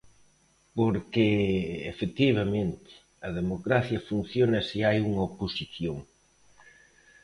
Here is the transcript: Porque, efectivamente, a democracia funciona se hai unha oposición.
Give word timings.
Porque, 0.77 1.27
efectivamente, 1.93 2.89
a 3.27 3.29
democracia 3.39 4.05
funciona 4.09 4.59
se 4.69 4.79
hai 4.87 4.97
unha 5.09 5.25
oposición. 5.29 5.97